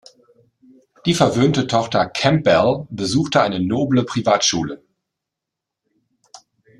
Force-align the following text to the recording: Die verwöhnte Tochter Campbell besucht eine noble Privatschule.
Die 1.05 1.13
verwöhnte 1.13 1.67
Tochter 1.67 2.07
Campbell 2.09 2.87
besucht 2.89 3.35
eine 3.37 3.59
noble 3.59 4.03
Privatschule. 4.03 4.83